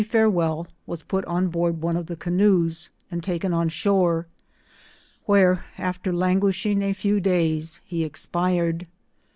[0.13, 4.25] (arewell, was put on board one of the canoes, and taken on shore,
[5.25, 8.87] where after languishing a few days, he expired.